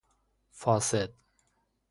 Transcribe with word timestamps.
فاسد 0.57 1.13